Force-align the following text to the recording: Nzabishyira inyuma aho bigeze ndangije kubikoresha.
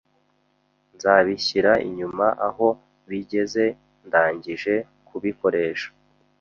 Nzabishyira 0.95 1.71
inyuma 1.87 2.27
aho 2.47 2.67
bigeze 3.09 3.63
ndangije 4.07 4.73
kubikoresha. 5.07 5.89